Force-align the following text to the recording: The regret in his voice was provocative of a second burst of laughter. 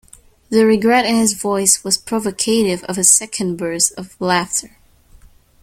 The 0.49 0.65
regret 0.65 1.05
in 1.05 1.13
his 1.17 1.33
voice 1.33 1.83
was 1.83 1.99
provocative 1.99 2.83
of 2.85 2.97
a 2.97 3.03
second 3.03 3.57
burst 3.57 3.91
of 3.99 4.19
laughter. 4.19 4.77